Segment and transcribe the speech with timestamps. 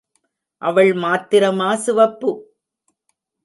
[0.61, 2.31] அவள் மாத்திரமா சிவப்பு?